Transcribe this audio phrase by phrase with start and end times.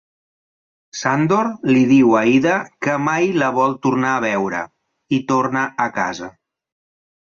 [1.01, 2.55] Sandor li diu a Ida
[2.87, 4.63] que mai la vol tornar a veure,
[5.19, 6.33] i torna a casa.